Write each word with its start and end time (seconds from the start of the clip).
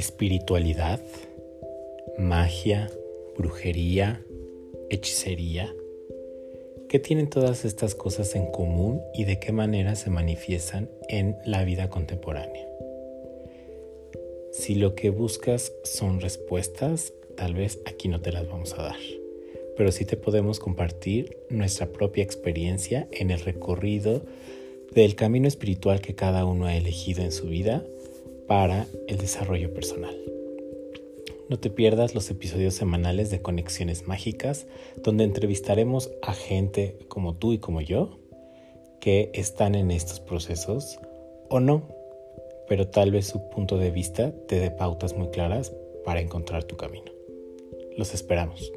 espiritualidad, 0.00 0.98
magia, 2.18 2.90
brujería, 3.36 4.24
hechicería. 4.88 5.74
¿Qué 6.88 6.98
tienen 6.98 7.28
todas 7.28 7.66
estas 7.66 7.94
cosas 7.94 8.34
en 8.34 8.50
común 8.50 9.02
y 9.12 9.24
de 9.24 9.38
qué 9.38 9.52
manera 9.52 9.94
se 9.96 10.08
manifiestan 10.08 10.88
en 11.10 11.36
la 11.44 11.64
vida 11.64 11.90
contemporánea? 11.90 12.66
Si 14.52 14.74
lo 14.74 14.94
que 14.94 15.10
buscas 15.10 15.70
son 15.84 16.20
respuestas, 16.20 17.12
tal 17.36 17.52
vez 17.52 17.80
aquí 17.84 18.08
no 18.08 18.22
te 18.22 18.32
las 18.32 18.48
vamos 18.48 18.72
a 18.78 18.82
dar, 18.82 19.00
pero 19.76 19.92
sí 19.92 20.06
te 20.06 20.16
podemos 20.16 20.60
compartir 20.60 21.36
nuestra 21.50 21.92
propia 21.92 22.24
experiencia 22.24 23.06
en 23.12 23.30
el 23.30 23.40
recorrido 23.40 24.22
del 24.94 25.14
camino 25.14 25.46
espiritual 25.46 26.00
que 26.00 26.14
cada 26.14 26.46
uno 26.46 26.64
ha 26.64 26.74
elegido 26.74 27.22
en 27.22 27.32
su 27.32 27.48
vida 27.48 27.84
para 28.50 28.88
el 29.06 29.16
desarrollo 29.18 29.72
personal. 29.72 30.16
No 31.48 31.60
te 31.60 31.70
pierdas 31.70 32.16
los 32.16 32.28
episodios 32.30 32.74
semanales 32.74 33.30
de 33.30 33.40
Conexiones 33.40 34.08
Mágicas, 34.08 34.66
donde 35.04 35.22
entrevistaremos 35.22 36.10
a 36.20 36.32
gente 36.32 36.98
como 37.06 37.36
tú 37.36 37.52
y 37.52 37.58
como 37.58 37.80
yo 37.80 38.18
que 39.00 39.30
están 39.34 39.76
en 39.76 39.92
estos 39.92 40.18
procesos 40.18 40.98
o 41.48 41.60
no, 41.60 41.94
pero 42.68 42.88
tal 42.88 43.12
vez 43.12 43.28
su 43.28 43.48
punto 43.50 43.78
de 43.78 43.92
vista 43.92 44.32
te 44.48 44.58
dé 44.58 44.72
pautas 44.72 45.16
muy 45.16 45.28
claras 45.28 45.72
para 46.04 46.20
encontrar 46.20 46.64
tu 46.64 46.76
camino. 46.76 47.12
Los 47.96 48.14
esperamos. 48.14 48.72